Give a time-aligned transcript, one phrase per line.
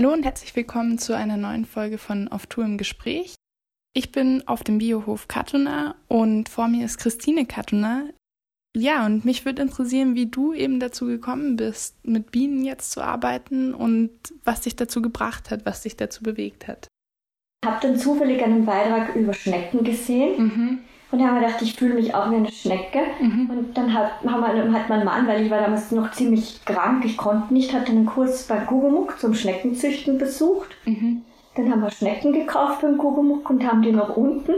[0.00, 3.34] Hallo und herzlich willkommen zu einer neuen Folge von Auf Tour im Gespräch.
[3.92, 8.04] Ich bin auf dem Biohof Katuna und vor mir ist Christine Katuna.
[8.74, 13.02] Ja, und mich würde interessieren, wie du eben dazu gekommen bist, mit Bienen jetzt zu
[13.02, 14.10] arbeiten und
[14.42, 16.88] was dich dazu gebracht hat, was dich dazu bewegt hat.
[17.62, 20.42] Ich habe dann zufällig einen Beitrag über Schnecken gesehen.
[20.42, 20.78] Mhm.
[21.10, 23.00] Und da haben wir gedacht, ich fühle mich auch wie eine Schnecke.
[23.20, 23.50] Mhm.
[23.50, 27.16] Und dann hat, haben hat mein Mann, weil ich war damals noch ziemlich krank, ich
[27.16, 30.70] konnte nicht, hat einen Kurs bei Gugumuk zum Schneckenzüchten besucht.
[30.84, 31.22] Mhm.
[31.56, 34.52] Dann haben wir Schnecken gekauft beim Gugumuk und haben die noch unten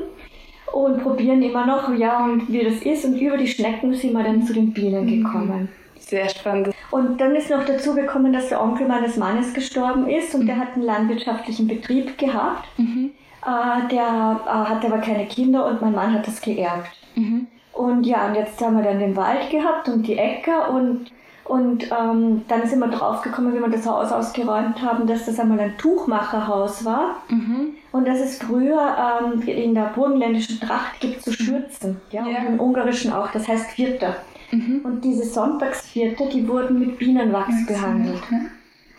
[0.73, 3.05] und probieren immer noch, ja, und wie das ist.
[3.05, 5.25] Und über die Schnecken sind wir dann zu den Bienen mhm.
[5.25, 5.69] gekommen.
[5.99, 6.75] Sehr spannend.
[6.91, 10.47] Und dann ist noch dazu gekommen, dass der Onkel meines Mannes gestorben ist und mhm.
[10.47, 12.67] der hat einen landwirtschaftlichen Betrieb gehabt.
[12.77, 13.12] Mhm.
[13.45, 16.91] Äh, der äh, hatte aber keine Kinder und mein Mann hat das geerbt.
[17.15, 17.47] Mhm.
[17.73, 21.11] Und ja, und jetzt haben wir dann den Wald gehabt und die Äcker und
[21.45, 25.59] und ähm, dann sind wir draufgekommen, wie wir das Haus ausgeräumt haben, dass das einmal
[25.59, 27.17] ein Tuchmacherhaus war.
[27.29, 27.75] Mhm.
[27.91, 32.39] Und dass es früher ähm, in der burgenländischen Tracht gibt so Schürzen, ja, ja.
[32.39, 34.17] und im ungarischen auch, das heißt Vierter.
[34.53, 34.83] Mhm.
[34.85, 38.23] Und diese Sonntagsvierter, die wurden mit Bienenwachs behandelt.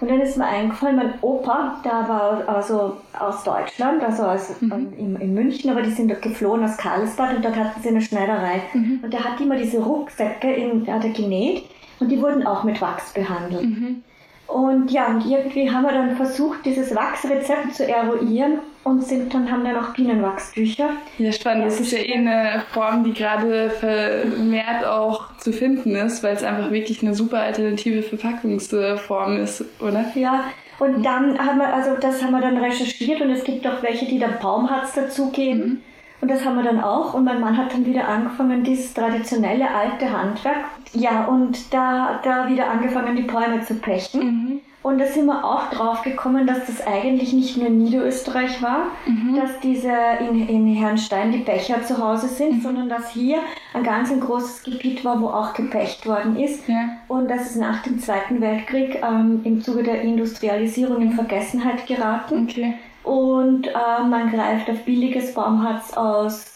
[0.03, 4.91] Und dann ist mir eingefallen, mein Opa, der war also aus Deutschland, also aus, mhm.
[4.97, 8.01] in, in, München, aber die sind dort geflohen aus Karlsbad und dort hatten sie eine
[8.01, 8.63] Schneiderei.
[8.73, 8.99] Mhm.
[9.01, 11.63] Und der hat immer diese Rucksäcke in, hat er genäht
[12.01, 13.63] und die wurden auch mit Wachs behandelt.
[13.63, 14.03] Mhm.
[14.47, 19.49] Und ja, und irgendwie haben wir dann versucht, dieses Wachsrezept zu eruieren und sind dann
[19.49, 20.89] haben dann auch Bienenwachstücher.
[21.17, 21.65] Ja, spannend.
[21.65, 26.43] Das ist ja eh eine Form, die gerade vermehrt auch zu finden ist, weil es
[26.43, 30.05] einfach wirklich eine super alternative Verpackungsform ist, oder?
[30.15, 30.43] Ja.
[30.79, 34.05] Und dann haben wir, also das haben wir dann recherchiert und es gibt auch welche,
[34.05, 35.65] die dann Baumharz dazugeben.
[35.65, 35.81] Mhm.
[36.23, 37.13] Und das haben wir dann auch.
[37.13, 40.55] Und mein Mann hat dann wieder angefangen, dieses traditionelle alte Handwerk.
[40.93, 44.19] Ja, und da, da wieder angefangen, die Bäume zu pechten.
[44.19, 44.61] Mhm.
[44.83, 49.35] Und da sind wir auch drauf gekommen, dass das eigentlich nicht nur Niederösterreich war, mhm.
[49.35, 49.91] dass diese
[50.21, 52.61] in, in Herrnstein die Becher zu Hause sind, mhm.
[52.61, 53.39] sondern dass hier
[53.73, 56.69] ein ganz ein großes Gebiet war, wo auch gepecht worden ist.
[56.69, 56.99] Ja.
[57.09, 62.47] Und dass es nach dem Zweiten Weltkrieg ähm, im Zuge der Industrialisierung in Vergessenheit geraten.
[62.49, 66.53] Okay und äh, man greift auf billiges Baumharz aus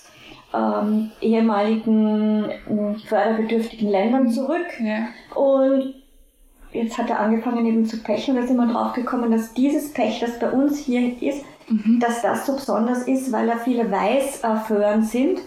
[0.54, 4.66] ähm, ehemaligen äh, förderbedürftigen Ländern zurück.
[4.80, 5.10] Ja.
[5.36, 5.96] Und
[6.72, 9.94] jetzt hat er angefangen eben zu pechen und da sind wir drauf gekommen, dass dieses
[9.94, 12.00] Pech, das bei uns hier ist, mhm.
[12.00, 15.40] dass das so besonders ist, weil da viele Weißföhren sind,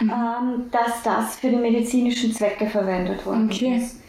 [0.00, 0.10] mhm.
[0.10, 3.76] ähm, dass das für die medizinischen Zwecke verwendet worden okay.
[3.76, 4.00] ist.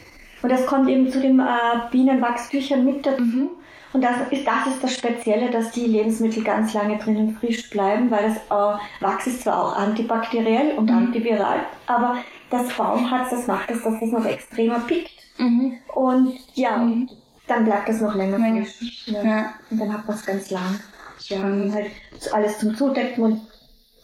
[0.42, 1.44] Und das kommt eben zu den äh,
[1.90, 3.24] Bienenwachstüchern mit dazu.
[3.24, 3.50] Mhm.
[3.94, 8.10] Und das ist, das ist das Spezielle, dass die Lebensmittel ganz lange drinnen frisch bleiben,
[8.10, 10.98] weil das äh, Wachs ist zwar auch antibakteriell und mhm.
[10.98, 12.18] antiviral, aber
[12.50, 15.12] das Baumharz, das macht es, dass es noch extremer pickt.
[15.38, 15.78] Mhm.
[15.94, 17.10] Und ja, mhm.
[17.48, 19.08] dann bleibt das noch länger frisch.
[19.08, 19.24] Ja.
[19.24, 19.54] ja.
[19.70, 20.80] Und dann hat man es ganz lang.
[21.28, 21.92] Ja, und halt
[22.34, 23.42] alles zum Zudecken und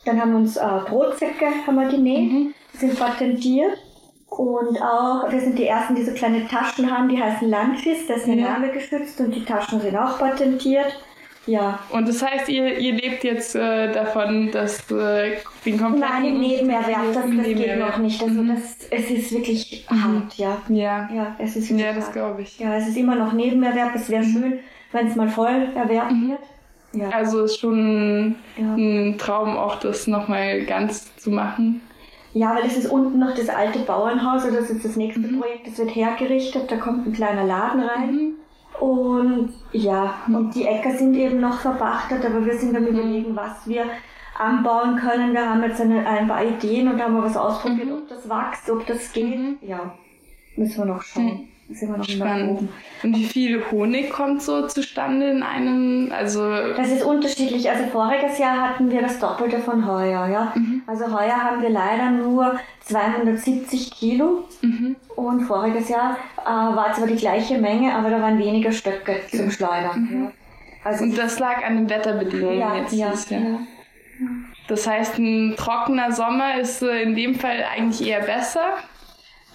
[0.06, 2.54] dann haben wir uns äh, Brotsäcke haben wir genäht, mhm.
[2.74, 3.78] sind patentiert.
[4.30, 8.20] Und auch, wir sind die ersten, die so kleine Taschen haben, die heißen Landfis, das
[8.20, 8.54] ist der ja.
[8.54, 10.96] Name geschützt und die Taschen sind auch patentiert.
[11.46, 11.80] Ja.
[11.90, 16.00] Und das heißt, ihr, ihr lebt jetzt äh, davon, dass äh, den kompletten...
[16.00, 18.22] Nein, Nebenerwerb, das, das geht noch nicht.
[18.22, 18.50] Also mhm.
[18.50, 20.04] das, es ist wirklich mhm.
[20.04, 20.62] hart, ja.
[20.70, 21.10] Ja.
[21.12, 22.60] Ja, es ist Ja, das glaube ich.
[22.60, 23.96] Ja, es ist immer noch Nebenerwerb.
[23.96, 24.32] Es wäre mhm.
[24.32, 24.60] schön,
[24.92, 26.30] wenn es mal voll erwerbt mhm.
[26.30, 26.40] wird.
[26.94, 27.10] Ja.
[27.10, 28.76] Also ist schon ja.
[28.76, 31.82] ein Traum auch, das nochmal ganz zu machen.
[32.34, 35.40] Ja, weil es ist unten noch das alte Bauernhaus, also das ist das nächste mhm.
[35.40, 38.12] Projekt, das wird hergerichtet, da kommt ein kleiner Laden rein.
[38.12, 38.34] Mhm.
[38.80, 42.90] Und ja, und die Äcker sind eben noch verpachtet, aber wir sind am mhm.
[42.90, 43.86] überlegen, was wir
[44.38, 45.34] anbauen können.
[45.34, 47.94] Wir haben jetzt eine, ein paar Ideen und da haben wir was ausprobiert, mhm.
[47.94, 49.38] ob das wächst, ob das geht.
[49.38, 49.58] Mhm.
[49.62, 49.94] Ja,
[50.56, 52.70] müssen wir noch schauen sind wir noch Spannend.
[53.04, 56.50] Und wie viel Honig kommt so zustande in einem, also?
[56.76, 57.70] Das ist unterschiedlich.
[57.70, 60.54] Also voriges Jahr hatten wir das Doppelte von heuer, ja.
[60.56, 60.82] Mhm.
[60.88, 64.46] Also heuer haben wir leider nur 270 Kilo.
[64.62, 64.96] Mhm.
[65.16, 69.52] Und voriges Jahr äh, war zwar die gleiche Menge, aber da waren weniger Stöcke zum
[69.52, 70.02] Schleudern.
[70.02, 70.24] Mhm.
[70.24, 70.32] Ja.
[70.84, 73.14] Also und das lag an den Wetterbedingungen ja, jetzt ja.
[73.38, 73.60] Ja.
[74.68, 78.78] Das heißt, ein trockener Sommer ist äh, in dem Fall eigentlich eher besser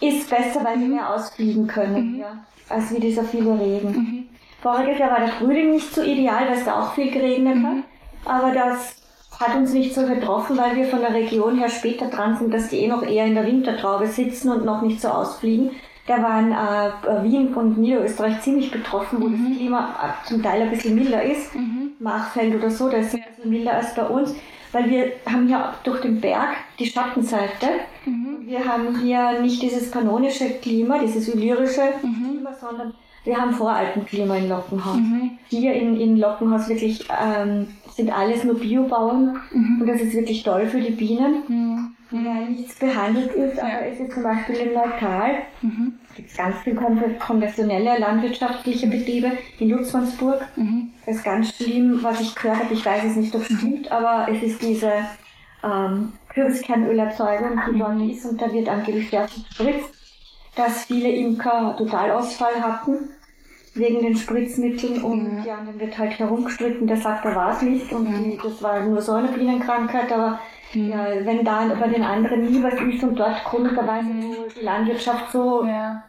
[0.09, 0.95] ist besser, weil sie mhm.
[0.95, 2.21] mehr ausfliegen können, mhm.
[2.21, 3.91] ja, als wie dieser viele Regen.
[3.91, 4.29] Mhm.
[4.63, 7.75] Voriges Jahr war der Frühling nicht so ideal, weil es da auch viel geregnet hat,
[7.75, 7.85] mhm.
[8.25, 8.97] aber das
[9.39, 12.69] hat uns nicht so getroffen, weil wir von der Region her später dran sind, dass
[12.69, 15.73] die eh noch eher in der Wintertraube sitzen und noch nicht so ausfliegen.
[16.07, 19.49] Da waren äh, Wien und Niederösterreich ziemlich betroffen, wo mhm.
[19.49, 21.55] das Klima äh, zum Teil ein bisschen milder ist.
[21.55, 21.93] Mhm.
[21.99, 24.35] Machfeld oder so, da ist es ein bisschen milder als bei uns
[24.75, 27.69] weil wir haben ja durch den Berg die Schattenseite.
[28.05, 28.43] Mhm.
[28.45, 32.31] Wir haben hier nicht dieses kanonische Klima, dieses illyrische mhm.
[32.31, 32.93] Klima, sondern
[33.25, 34.97] Wir haben Voralpenklima in Lockenhaus.
[34.97, 35.39] Mhm.
[35.49, 39.81] Hier in, in Lockenhaus wirklich ähm, sind alles nur Biobauern mhm.
[39.81, 41.95] und das ist wirklich toll für die Bienen, mhm.
[42.11, 43.59] weil nichts behandelt ist.
[43.59, 45.95] Aber es ist zum Beispiel in Neutal, mhm.
[46.15, 46.77] Gibt ganz viele
[47.19, 50.47] konventionelle landwirtschaftliche Betriebe in Lutzmannsburg.
[50.57, 50.91] Mhm.
[51.07, 52.75] Das ist ganz schlimm, was ich gehört habe.
[52.75, 53.59] Ich weiß es nicht, ob es mhm.
[53.59, 54.93] stimmt, aber es ist diese
[55.63, 58.11] ähm, Kürbiskernölerzeugung, die mhm.
[58.11, 59.95] ist und da wird angeblich sehr viel gespritzt
[60.55, 63.09] dass viele Imker Totalausfall hatten
[63.75, 67.63] wegen den Spritzmitteln und ja, ja dann wird halt herumgestritten, der sagt, er war es
[67.63, 68.19] nicht und ja.
[68.19, 70.39] die, das war nur so eine Bienenkrankheit, aber
[70.73, 74.35] ja, wenn da bei den anderen nie was ist und dort komischerweise mhm.
[74.59, 75.65] die Landwirtschaft so.
[75.65, 76.05] Ja.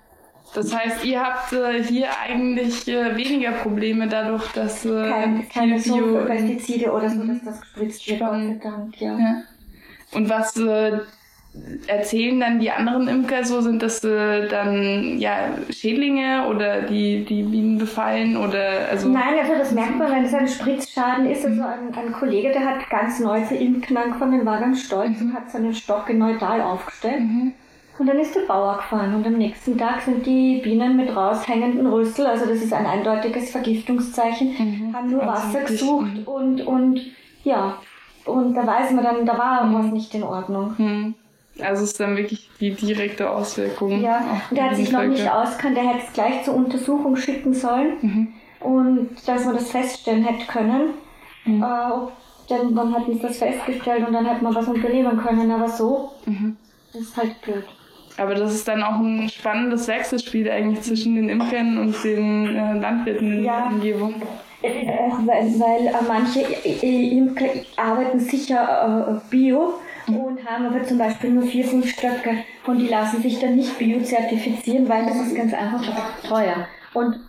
[0.54, 5.80] Das heißt, ihr habt äh, hier eigentlich äh, weniger Probleme dadurch, dass äh, Kein, keine
[5.80, 9.18] so Pestizide oder so, dass das gespritzt wird, Gott sei Dank, ja.
[9.18, 9.42] ja.
[10.12, 11.00] Und was äh,
[11.88, 13.62] erzählen dann die anderen Imker so?
[13.62, 19.10] Sind das äh, dann ja Schädlinge oder die, die Bienen befallen oder also?
[19.10, 21.46] Nein, also das merkt man, wenn es ein Spritzschaden ist.
[21.46, 25.30] Also ein, ein Kollege, der hat ganz neu zu Imken angefangen, war ganz stolz mhm.
[25.30, 27.22] und hat seinen Stock in Neudal aufgestellt.
[27.22, 27.54] Mhm.
[27.98, 31.88] Und dann ist der Bauer gefahren und am nächsten Tag sind die Bienen mit raushängenden
[31.88, 34.94] Rüssel, also das ist ein eindeutiges Vergiftungszeichen, mhm.
[34.94, 36.24] haben nur also Wasser gesucht mhm.
[36.26, 37.02] und, und
[37.46, 37.78] ja,
[38.26, 39.76] und da weiß man dann, da war mhm.
[39.76, 41.16] was nicht in Ordnung.
[41.62, 44.02] Also es ist dann wirklich die direkte Auswirkung.
[44.02, 47.54] Ja, und der hat sich noch nicht auskannt, der hätte es gleich zur Untersuchung schicken
[47.54, 47.94] sollen.
[48.02, 48.28] Mhm.
[48.60, 50.96] Und dass man das feststellen hätte können.
[51.46, 51.64] Mhm.
[51.64, 55.50] Äh, denn dann hat uns das festgestellt und dann hätte man was unternehmen können.
[55.52, 56.58] Aber so mhm.
[56.94, 57.64] ist halt blöd.
[58.18, 62.74] Aber das ist dann auch ein spannendes Wechselspiel eigentlich zwischen den Imkern und den äh,
[62.74, 63.62] Landwirten in ja.
[63.62, 64.16] der Umgebung.
[64.62, 64.88] Äh,
[65.26, 66.42] weil, weil äh, manche
[66.86, 69.74] Imker arbeiten sicher äh, bio
[70.46, 74.88] haben aber zum Beispiel nur vier, fünf Stöcke und die lassen sich dann nicht biozertifizieren,
[74.88, 75.84] weil das ist ganz einfach
[76.28, 76.68] teuer.
[76.94, 77.20] Und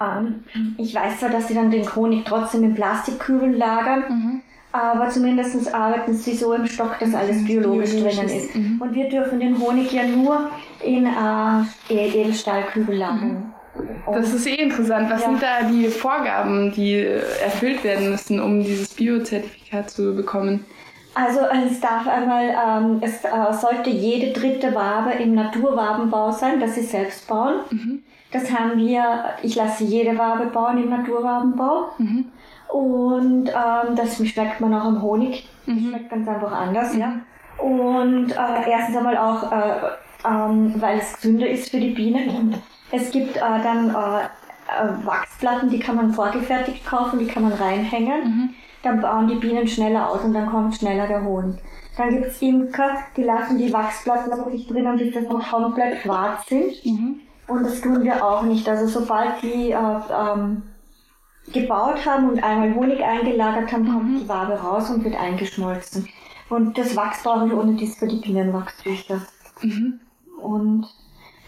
[0.00, 0.44] ähm,
[0.76, 4.40] ich weiß zwar, dass sie dann den Honig trotzdem in Plastikkübeln lagern, mhm.
[4.72, 8.54] aber zumindest arbeiten sie so im Stock, dass alles biologisch, biologisch drinnen ist.
[8.54, 8.80] Mhm.
[8.80, 10.50] Und wir dürfen den Honig ja nur
[10.84, 13.30] in äh, e-, Edelstahlkübel lagern.
[13.30, 13.52] Mhm.
[14.12, 15.08] Das ist eh interessant.
[15.10, 15.28] Was ja.
[15.28, 20.64] sind da die Vorgaben, die erfüllt werden müssen, um dieses Biozertifikat zu bekommen?
[21.18, 26.76] Also es darf einmal, ähm, es äh, sollte jede dritte Wabe im Naturwabenbau sein, dass
[26.76, 27.54] sie selbst bauen.
[27.70, 28.04] Mhm.
[28.30, 31.88] Das haben wir, ich lasse jede Wabe bauen im Naturwabenbau.
[31.98, 32.26] Mhm.
[32.68, 35.48] Und ähm, das schmeckt man auch am Honig.
[35.66, 35.88] Mhm.
[35.88, 37.08] Schmeckt ganz einfach anders, ja.
[37.08, 37.22] Mhm.
[37.58, 39.72] Und äh, erstens einmal auch, äh,
[40.24, 42.54] ähm, weil es gesünder ist für die Bienen.
[42.92, 47.54] Es gibt äh, dann äh, äh, Wachsplatten, die kann man vorgefertigt kaufen, die kann man
[47.54, 48.54] reinhängen.
[48.82, 51.58] Dann bauen die Bienen schneller aus und dann kommt schneller der Honig.
[51.96, 56.46] Dann gibt es Imker, die lassen die Wachsplatten wirklich drinnen, bis das noch komplett schwarz
[56.46, 56.84] sind.
[56.84, 57.20] Mhm.
[57.48, 58.68] Und das tun wir auch nicht.
[58.68, 60.62] Also sobald die äh, ähm,
[61.52, 64.18] gebaut haben und einmal Honig eingelagert haben, kommt mhm.
[64.20, 66.08] die Wabe raus und wird eingeschmolzen.
[66.50, 69.22] Und das Wachs brauchen wir ohne dies für die Bienenwachstücher.
[69.62, 70.00] Mhm.
[70.40, 70.86] Und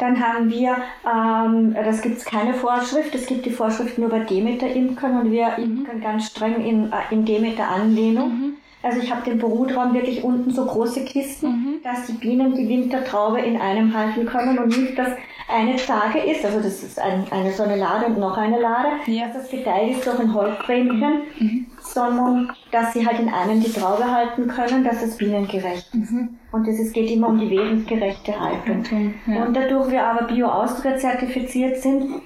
[0.01, 4.21] dann haben wir, ähm, das gibt es keine Vorschrift, es gibt die Vorschrift nur bei
[4.21, 5.79] Demeter-Imkern und wir mhm.
[5.79, 8.29] imkern ganz streng in, äh, in Demeter-Anlehnung.
[8.29, 8.57] Mhm.
[8.83, 11.75] Also ich habe den Brutraum wirklich unten so große Kisten, mhm.
[11.85, 15.11] dass die Bienen die Wintertraube in einem halten können und nicht, dass
[15.53, 18.89] eine Tage ist, also das ist ein, eine so eine Lade und noch eine Lade,
[19.07, 19.27] ja.
[19.27, 21.67] dass das geteilt ist durch ein Holzbremchen, mhm.
[21.81, 26.13] sondern dass sie halt in einem die Traube halten können, dass es bienengerecht ist.
[26.13, 26.39] Mhm.
[26.53, 28.81] Und es geht immer um die wesensgerechte Haltung.
[28.81, 29.15] Okay.
[29.27, 29.45] Ja.
[29.45, 32.23] Und dadurch wir aber Bio-Austria zertifiziert sind,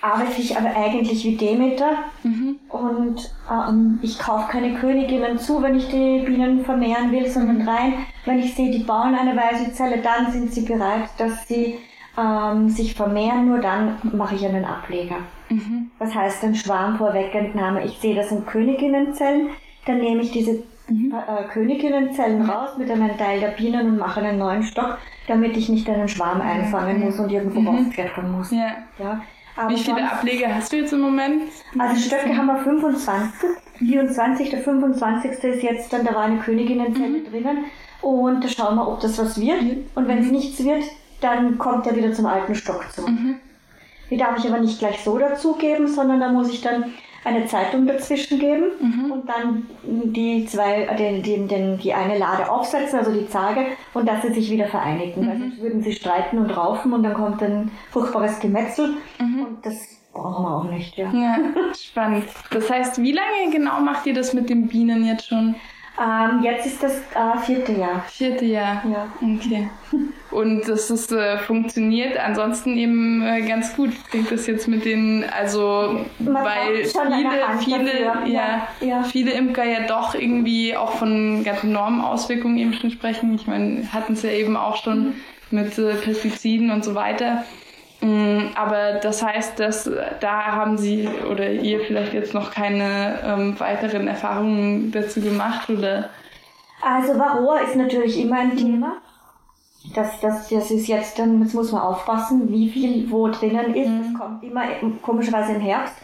[0.00, 2.45] arbeite ich aber eigentlich wie Demeter mhm.
[2.68, 7.68] Und ähm, ich kaufe keine Königinnen zu, wenn ich die Bienen vermehren will, sondern mhm.
[7.68, 7.94] rein,
[8.24, 11.78] wenn ich sehe, die bauen eine weiße Zelle, dann sind sie bereit, dass sie
[12.18, 15.18] ähm, sich vermehren, nur dann mache ich einen Ableger.
[15.48, 15.90] Mhm.
[15.98, 17.84] Das heißt, ein Schwarm Vorwegentnahme.
[17.84, 19.50] Ich sehe, das sind Königinnenzellen,
[19.86, 21.14] dann nehme ich diese mhm.
[21.14, 25.68] äh, Königinnenzellen raus mit einem Teil der Bienen und mache einen neuen Stock, damit ich
[25.68, 27.68] nicht einen Schwarm einfangen muss und irgendwo mhm.
[27.68, 28.50] rausklettern muss.
[28.50, 28.72] Ja.
[28.98, 29.20] ja.
[29.56, 31.44] Aber Wie viele Ableger hast du jetzt im Moment?
[31.78, 33.48] Also Stöcke haben wir 25.
[33.78, 34.50] 24.
[34.50, 35.30] Der 25.
[35.30, 37.30] ist jetzt dann, da war eine Königinnenzelle mhm.
[37.30, 37.64] drinnen.
[38.02, 39.62] Und da schauen wir, ob das was wird.
[39.62, 39.86] Mhm.
[39.94, 40.84] Und wenn es nichts wird,
[41.20, 43.10] dann kommt er wieder zum alten Stock zurück.
[43.10, 43.36] Mhm.
[44.10, 46.92] Die darf ich aber nicht gleich so dazugeben, sondern da muss ich dann
[47.26, 49.10] eine Zeitung dazwischen geben mhm.
[49.10, 54.08] und dann die zwei, den, den, den, die eine Lade aufsetzen, also die Zage, und
[54.08, 55.22] dass sie sich wieder vereinigen.
[55.22, 55.28] Mhm.
[55.28, 59.40] Weil sonst würden sie streiten und raufen und dann kommt ein furchtbares Gemetzel mhm.
[59.40, 59.74] und das
[60.12, 60.96] brauchen wir auch nicht.
[60.96, 61.12] Ja.
[61.12, 61.36] ja,
[61.74, 62.24] spannend.
[62.50, 65.56] Das heißt, wie lange genau macht ihr das mit den Bienen jetzt schon?
[66.00, 68.04] Ähm, jetzt ist das äh, vierte Jahr.
[68.06, 68.82] Vierte Jahr.
[68.88, 69.08] Ja.
[69.20, 69.68] Okay.
[70.36, 73.90] Und das ist, äh, funktioniert ansonsten eben äh, ganz gut.
[74.10, 79.02] Klingt das jetzt mit den, also Man weil viele, viele, ja, Ja, ja.
[79.04, 83.34] viele Imker ja doch irgendwie auch von ganz enormen Auswirkungen eben schon sprechen.
[83.34, 85.14] Ich meine, hatten es ja eben auch schon Mhm.
[85.52, 87.44] mit äh, Pestiziden und so weiter.
[88.02, 93.20] Mm, Aber das heißt, dass äh, da haben Sie oder ihr vielleicht jetzt noch keine
[93.24, 96.10] ähm, weiteren Erfahrungen dazu gemacht oder?
[96.82, 98.98] Also Varroa ist natürlich immer ein Thema.
[99.94, 103.90] Das, das, das ist jetzt, dann jetzt muss man aufpassen, wie viel wo drinnen ist.
[104.12, 105.94] Das kommt immer im- komischerweise im Herbst.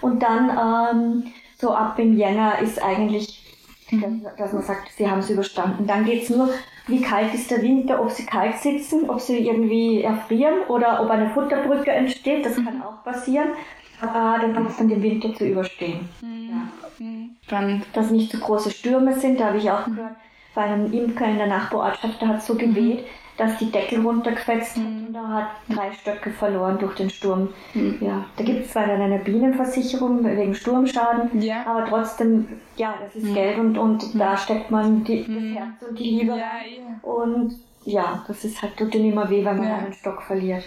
[0.00, 3.44] Und dann ähm, so ab im Jänner ist eigentlich,
[3.90, 5.86] dass, dass man sagt, sie haben es überstanden.
[5.86, 6.48] Dann geht's nur,
[6.86, 11.10] wie kalt ist der Winter, ob sie kalt sitzen, ob sie irgendwie erfrieren oder ob
[11.10, 12.44] eine Futterbrücke entsteht.
[12.46, 13.48] Das kann auch passieren.
[14.00, 16.08] Aber dann gilt es dann den Winter zu überstehen.
[16.22, 16.68] Ja
[17.46, 17.84] Spannend.
[17.92, 19.40] dass nicht zu große Stürme sind.
[19.40, 20.16] Da habe ich auch gehört,
[20.54, 23.04] bei einem Imker in der Nachbarortschaft, da hat es so geweht,
[23.36, 27.48] dass die Deckel runtergefetzt hat und er hat drei Stöcke verloren durch den Sturm.
[28.00, 31.64] Ja, da gibt es zwar dann eine Bienenversicherung wegen Sturmschaden, Ja.
[31.66, 32.46] aber trotzdem,
[32.76, 36.32] ja, das ist Geld und, und da steckt man die, das Herz und die Liebe
[36.32, 37.00] Ja, rein.
[37.02, 37.08] ja.
[37.10, 40.64] Und ja, das ist halt, tut ihnen immer weh, wenn man einen Stock verliert.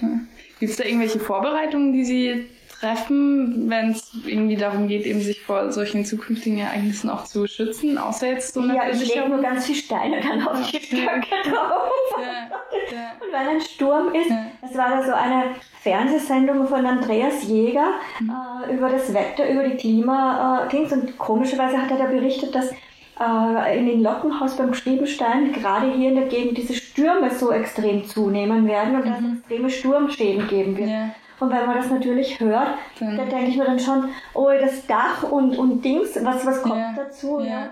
[0.60, 2.46] Gibt es da irgendwelche Vorbereitungen, die Sie
[2.84, 7.98] treffen, wenn es irgendwie darum geht, eben sich vor solchen zukünftigen Ereignissen auch zu schützen,
[7.98, 11.50] außer jetzt so eine Ja, ich lege nur ganz viel Steine dann auf die Stöcke
[11.50, 11.92] drauf.
[12.18, 14.46] Und wenn ein Sturm ist, Ja.
[14.62, 17.88] es war da so eine Fernsehsendung von Andreas Jäger
[18.20, 18.32] Mhm.
[18.70, 22.72] äh, über das Wetter, über die Klima, äh, und komischerweise hat er da berichtet, dass
[22.72, 28.06] äh, in den Lockenhaus beim Schrebenstein gerade hier in der Gegend diese Stürme so extrem
[28.06, 30.88] zunehmen werden und dass es extreme Sturmschäden geben wird.
[30.88, 30.94] Mhm.
[30.94, 31.10] Ja.
[31.44, 34.86] Und wenn man das natürlich hört, Dann- dann denke ich mir dann schon, oh, das
[34.88, 37.40] Dach und, und Dings, was, was kommt Ja, dazu?
[37.40, 37.46] ja.
[37.46, 37.70] Ja.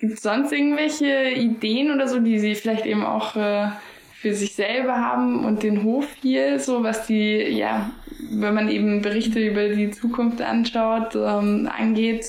[0.00, 3.68] Gibt es sonst irgendwelche Ideen oder so, die Sie vielleicht eben auch äh,
[4.14, 7.90] für sich selber haben und den Hof hier, so was die, ja,
[8.30, 12.24] wenn man eben Berichte über die Zukunft anschaut, ähm, angeht?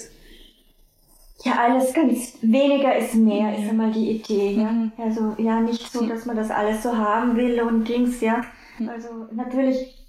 [1.43, 4.51] Ja, alles ganz weniger ist mehr, ist einmal die Idee.
[4.57, 4.71] Ja?
[4.71, 4.91] Mhm.
[4.97, 8.41] Also ja, nicht so, dass man das alles so haben will und Dings, ja.
[8.87, 10.00] Also natürlich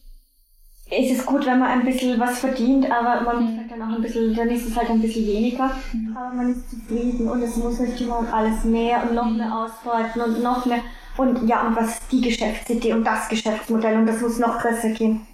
[0.93, 3.97] ist es gut, wenn man ein bisschen was verdient, aber man muss halt dann auch
[3.97, 5.71] ein bisschen, dann ist es halt ein bisschen weniger.
[6.15, 10.23] Aber man ist zufrieden und es muss nicht immer alles mehr und noch mehr ausbeuten
[10.23, 10.81] und noch mehr.
[11.17, 14.91] Und ja, und was ist die Geschäftsidee und das Geschäftsmodell und das muss noch besser
[14.91, 15.27] gehen.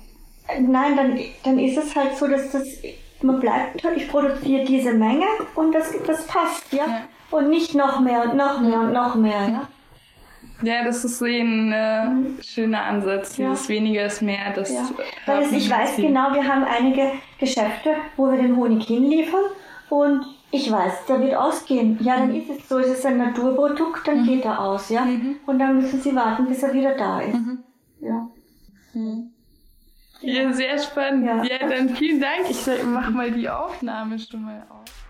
[0.60, 2.66] Nein, dann, dann ist es halt so, dass das,
[3.22, 6.86] man bleibt, ich produziere diese Menge und das, das passt, ja?
[6.86, 7.00] Ja.
[7.30, 9.68] Und nicht noch mehr und noch mehr und noch mehr, ja?
[10.62, 13.36] Ja, das ist so ein äh, schöner Ansatz.
[13.36, 13.50] Ja.
[13.50, 14.52] Dieses weniger ist mehr.
[14.54, 14.88] Das Ja.
[15.26, 16.08] Weil es, ich weiß viel.
[16.08, 19.44] genau, wir haben einige Geschäfte, wo wir den Honig hinliefern
[19.88, 21.98] und ich weiß, der wird ausgehen.
[22.00, 25.06] Ja, dann ist es so, es ist ein Naturprodukt, dann geht er aus, ja?
[25.46, 27.38] Und dann müssen sie warten, bis er wieder da ist.
[28.00, 28.28] Ja.
[30.20, 31.26] Ja, sehr spannend.
[31.26, 31.44] Ja.
[31.44, 31.68] Ja.
[31.68, 32.50] dann vielen Dank.
[32.50, 35.07] Ich mach mal die Aufnahme schon mal auf.